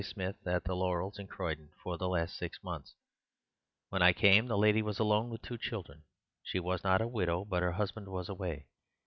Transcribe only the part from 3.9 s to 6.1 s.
I came the lady was alone, with two children;